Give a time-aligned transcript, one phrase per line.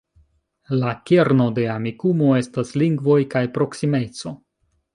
[0.83, 4.37] La kerno de Amikumu estas lingvoj kaj proksimeco.